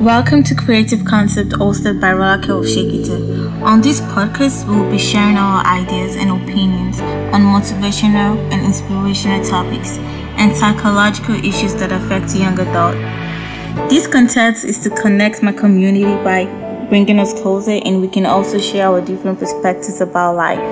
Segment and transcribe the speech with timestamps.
[0.00, 3.60] Welcome to Creative Concept hosted by Rolake Oshekita.
[3.62, 7.00] On this podcast, we will be sharing our ideas and opinions
[7.34, 9.98] on motivational and inspirational topics
[10.38, 13.90] and psychological issues that affect young adults.
[13.90, 16.44] This content is to connect my community by
[16.88, 20.62] bringing us closer and we can also share our different perspectives about life.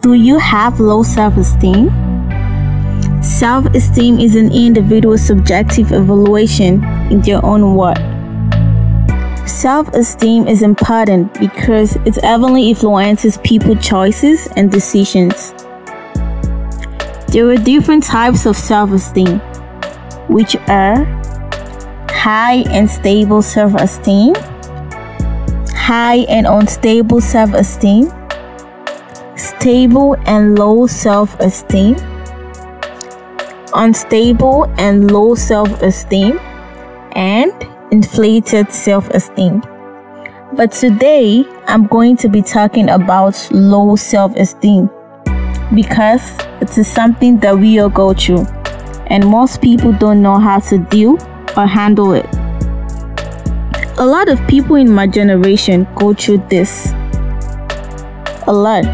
[0.00, 1.88] Do you have low self-esteem?
[3.22, 7.98] Self esteem is an individual subjective evaluation their own worth.
[9.48, 15.52] Self esteem is important because it heavily influences people's choices and decisions.
[17.28, 19.40] There are different types of self esteem,
[20.28, 21.04] which are
[22.08, 24.34] high and stable self esteem,
[25.74, 28.10] high and unstable self esteem,
[29.36, 31.96] stable and low self esteem
[33.74, 36.38] unstable and low self esteem,
[37.14, 37.52] and
[37.90, 39.62] inflated self esteem.
[40.54, 44.90] But today, I'm going to be talking about low self esteem
[45.74, 46.22] because
[46.60, 48.44] it is something that we all go through,
[49.06, 51.12] and most people don't know how to deal
[51.56, 52.26] or handle it.
[53.98, 56.92] A lot of people in my generation go through this.
[58.46, 58.84] A lot.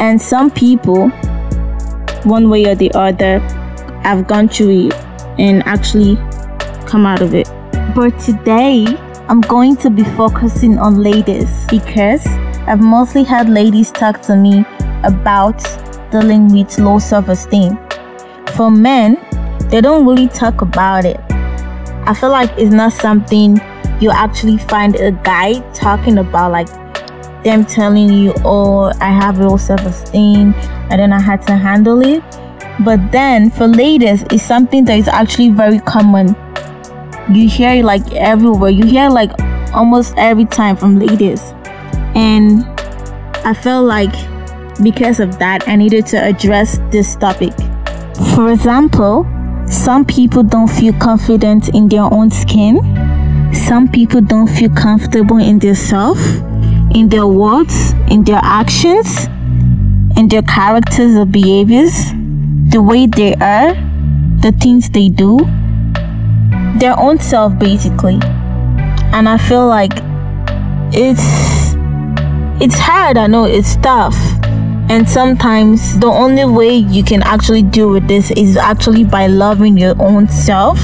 [0.00, 1.10] And some people
[2.24, 3.40] one way or the other,
[4.04, 4.94] I've gone through it
[5.38, 6.16] and actually
[6.88, 7.46] come out of it.
[7.94, 8.86] But today,
[9.28, 12.26] I'm going to be focusing on ladies because
[12.66, 14.64] I've mostly had ladies talk to me
[15.04, 15.62] about
[16.10, 17.78] dealing with low self esteem.
[18.56, 19.16] For men,
[19.68, 21.20] they don't really talk about it.
[21.30, 23.60] I feel like it's not something
[24.00, 26.68] you actually find a guy talking about, like
[27.44, 30.54] them telling you, oh, I have low self esteem,
[30.90, 32.22] I don't know how to handle it.
[32.80, 36.34] But then for ladies, it's something that is actually very common.
[37.30, 39.30] You hear it like everywhere, you hear like
[39.74, 41.40] almost every time from ladies.
[42.14, 42.64] And
[43.44, 44.12] I felt like
[44.82, 47.52] because of that, I needed to address this topic.
[48.34, 49.26] For example,
[49.66, 52.80] some people don't feel confident in their own skin.
[53.52, 56.18] Some people don't feel comfortable in their self
[56.94, 59.26] in their words, in their actions,
[60.16, 62.12] in their characters or behaviors,
[62.70, 63.74] the way they are,
[64.40, 65.38] the things they do,
[66.78, 68.18] their own self basically.
[69.12, 69.92] And I feel like
[70.92, 71.74] it's
[72.62, 74.16] it's hard, I know it's tough.
[74.90, 79.76] And sometimes the only way you can actually deal with this is actually by loving
[79.76, 80.78] your own self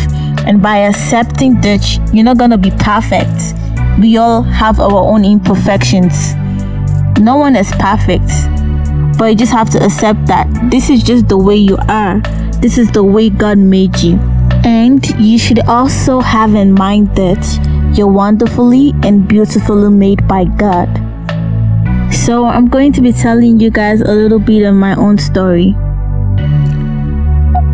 [0.46, 1.82] and by accepting that
[2.12, 3.54] you're not gonna be perfect
[4.00, 6.34] we all have our own imperfections.
[7.20, 8.28] No one is perfect,
[9.16, 12.20] but you just have to accept that this is just the way you are.
[12.60, 14.18] This is the way God made you.
[14.64, 17.44] And you should also have in mind that
[17.96, 20.88] you're wonderfully and beautifully made by God.
[22.12, 25.72] So, I'm going to be telling you guys a little bit of my own story.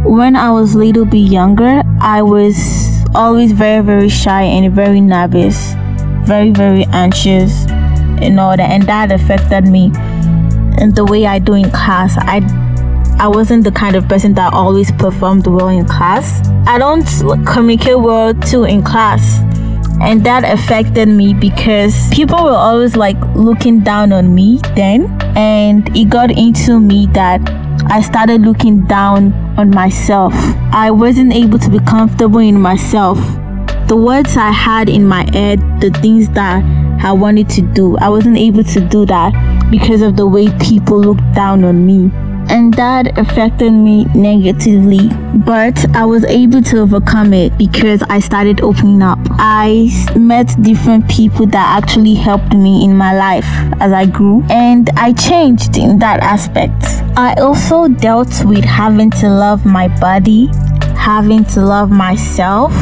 [0.05, 2.57] When I was a little bit younger, I was
[3.15, 5.75] always very, very shy and very nervous
[6.31, 7.67] very very anxious
[8.23, 9.87] and all that and that affected me
[10.79, 12.41] in the way I do in class I
[13.21, 17.07] I wasn't the kind of person that always performed well in class I don't
[17.47, 19.41] communicate well too in class
[20.01, 25.95] and that affected me because people were always like looking down on me then and
[25.95, 27.41] it got into me that
[27.91, 30.33] I started looking down on myself.
[30.73, 33.19] I wasn't able to be comfortable in myself
[33.91, 36.63] the words I had in my head, the things that
[37.05, 41.01] I wanted to do, I wasn't able to do that because of the way people
[41.01, 42.09] looked down on me.
[42.51, 45.09] And that affected me negatively,
[45.47, 49.21] but I was able to overcome it because I started opening up.
[49.31, 53.47] I met different people that actually helped me in my life
[53.81, 56.85] as I grew, and I changed in that aspect.
[57.17, 60.49] I also dealt with having to love my body,
[60.97, 62.73] having to love myself,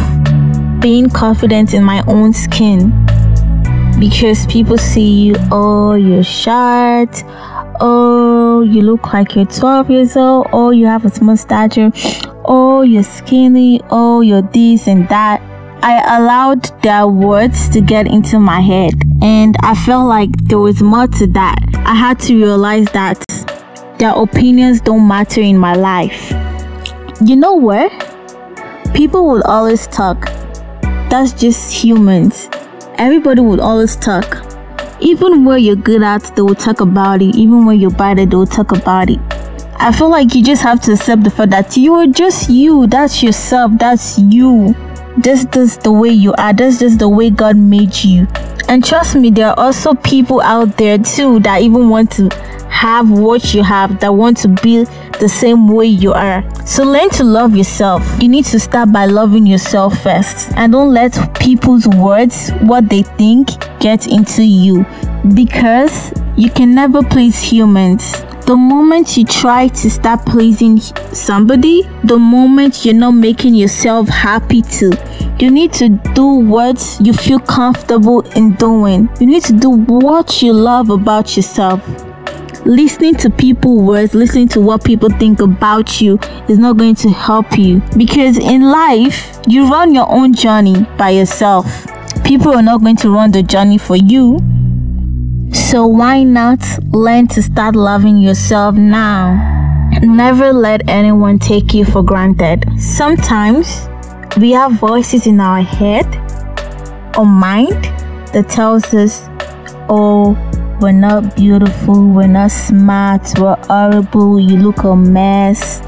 [0.80, 2.90] being confident in my own skin
[3.98, 7.24] because people see you, oh, you're short,
[7.80, 11.90] oh, you look like you're 12 years old, oh, you have a small stature,
[12.44, 15.40] oh, you're skinny, oh, you're this and that.
[15.82, 20.82] I allowed their words to get into my head, and I felt like there was
[20.82, 21.58] more to that.
[21.74, 23.24] I had to realize that
[23.98, 26.32] their opinions don't matter in my life.
[27.24, 27.92] You know what?
[28.94, 30.28] People will always talk
[31.08, 32.50] that's just humans.
[32.98, 34.47] Everybody would always talk.
[35.00, 37.34] Even where you're good at, they will talk about it.
[37.36, 39.20] Even when you're bad at, they will talk about it.
[39.80, 42.86] I feel like you just have to accept the fact that you are just you.
[42.88, 43.72] That's yourself.
[43.78, 44.74] That's you.
[45.18, 46.52] This is the way you are.
[46.52, 48.26] This is the way God made you.
[48.68, 52.28] And trust me, there are also people out there too that even want to
[52.68, 54.84] have what you have, that want to be
[55.18, 56.44] the same way you are.
[56.66, 58.04] So learn to love yourself.
[58.20, 60.52] You need to start by loving yourself first.
[60.56, 63.48] And don't let people's words, what they think,
[63.80, 64.86] get into you.
[65.34, 68.12] Because you can never please humans.
[68.46, 74.62] The moment you try to start pleasing somebody, the moment you're not making yourself happy
[74.62, 74.92] too.
[75.38, 79.10] You need to do what you feel comfortable in doing.
[79.20, 81.82] You need to do what you love about yourself.
[82.68, 86.18] Listening to people words, listening to what people think about you
[86.50, 91.08] is not going to help you because in life, you run your own journey by
[91.08, 91.86] yourself.
[92.24, 94.38] People are not going to run the journey for you.
[95.50, 96.62] So why not
[96.92, 99.88] learn to start loving yourself now?
[100.02, 102.66] Never let anyone take you for granted.
[102.78, 103.88] Sometimes
[104.36, 106.04] we have voices in our head
[107.16, 107.82] or mind
[108.34, 109.24] that tells us,
[109.88, 110.36] oh,
[110.80, 115.82] we're not beautiful, we're not smart, we're horrible, you look a mess,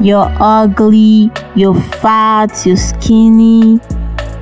[0.00, 3.80] you're ugly, you're fat, you're skinny,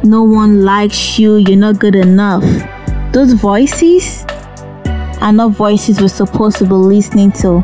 [0.03, 2.45] no one likes you, you're not good enough.
[3.13, 4.25] Those voices
[5.21, 7.61] are not voices we're supposed to be listening to.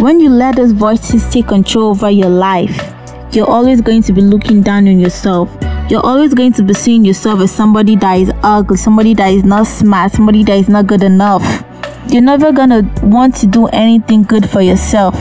[0.00, 2.92] When you let those voices take control over your life,
[3.32, 5.50] you're always going to be looking down on yourself.
[5.88, 9.44] You're always going to be seeing yourself as somebody that is ugly, somebody that is
[9.44, 11.64] not smart, somebody that is not good enough.
[12.08, 15.14] You're never gonna want to do anything good for yourself.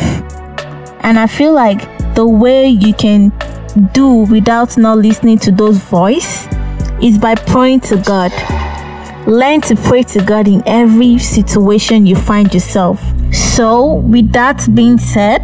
[1.01, 1.81] And I feel like
[2.15, 3.31] the way you can
[3.94, 6.47] do without not listening to those voice
[7.00, 8.31] is by praying to God.
[9.27, 13.03] Learn to pray to God in every situation you find yourself.
[13.31, 15.44] So, with that being said,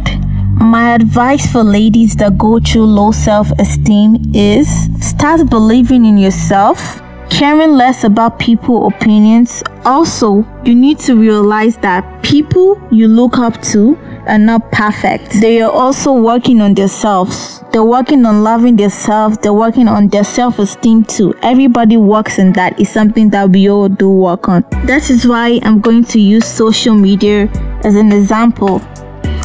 [0.62, 4.68] my advice for ladies that go through low self esteem is
[5.04, 7.00] start believing in yourself,
[7.30, 9.62] caring less about people opinions.
[9.84, 13.96] Also, you need to realize that people you look up to
[14.28, 15.32] are not perfect.
[15.40, 17.64] They are also working on themselves.
[17.72, 19.38] They're working on loving themselves.
[19.38, 21.34] They're working on their self-esteem too.
[21.42, 22.78] Everybody works in that.
[22.78, 24.64] It's something that we all do work on.
[24.84, 27.48] That is why I'm going to use social media
[27.82, 28.80] as an example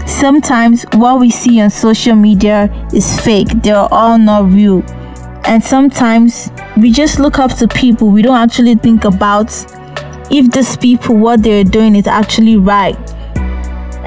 [0.07, 4.83] sometimes what we see on social media is fake, they're all not real.
[5.45, 9.51] And sometimes we just look up to people, we don't actually think about
[10.29, 12.97] if these people, what they're doing is actually right.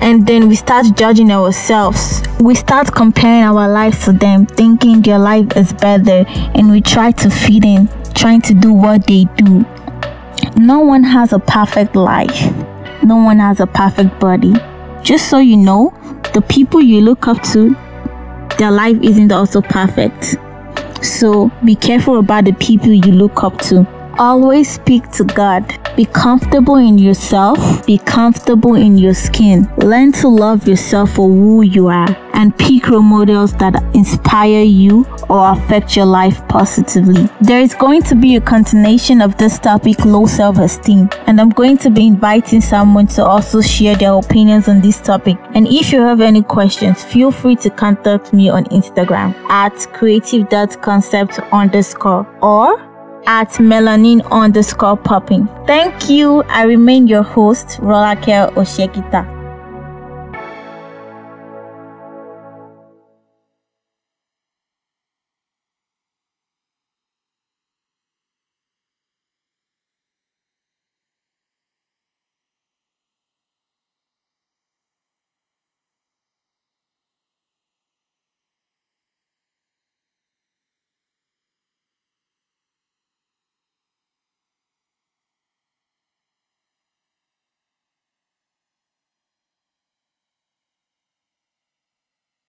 [0.02, 2.22] And then we start judging ourselves.
[2.40, 7.10] We start comparing our lives to them, thinking their life is better, and we try
[7.12, 9.64] to fit in, trying to do what they do.
[10.56, 12.50] No one has a perfect life,
[13.02, 14.54] no one has a perfect body.
[15.02, 15.92] Just so you know,
[16.34, 17.74] the people you look up to,
[18.58, 20.36] their life isn't also perfect.
[21.02, 23.99] So be careful about the people you look up to.
[24.18, 25.78] Always speak to God.
[25.96, 27.86] Be comfortable in yourself.
[27.86, 29.70] Be comfortable in your skin.
[29.78, 35.04] Learn to love yourself for who you are and pick role models that inspire you
[35.28, 37.28] or affect your life positively.
[37.40, 41.50] There is going to be a continuation of this topic, low self esteem, and I'm
[41.50, 45.36] going to be inviting someone to also share their opinions on this topic.
[45.54, 51.40] And if you have any questions, feel free to contact me on Instagram at creative.concept
[51.52, 52.89] underscore or
[53.26, 55.48] at melanin underscore popping.
[55.66, 56.42] Thank you.
[56.44, 59.39] I remain your host, Rolake Oshekita.